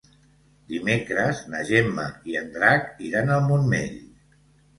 Dimecres 0.69 1.41
na 1.55 1.61
Gemma 1.67 2.07
i 2.33 2.39
en 2.41 2.49
Drac 2.57 2.89
iran 3.11 3.31
al 3.37 3.45
Montmell. 3.53 3.95